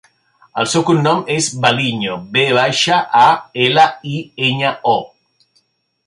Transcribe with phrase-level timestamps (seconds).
[0.61, 3.29] El seu cognom és Valiño: ve baixa, a,
[3.69, 4.17] ela, i,
[4.49, 5.59] enya, o.